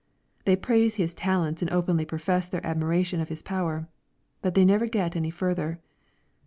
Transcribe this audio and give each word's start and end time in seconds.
They 0.45 0.55
praise 0.55 0.95
his 0.95 1.13
talents 1.13 1.61
and 1.61 1.69
openly 1.69 2.05
profess 2.05 2.47
their 2.47 2.65
admiration 2.65 3.21
of 3.21 3.29
his 3.29 3.43
power. 3.43 3.87
But 4.41 4.55
they 4.55 4.65
never 4.65 4.87
get 4.87 5.15
any 5.15 5.29
further. 5.29 5.79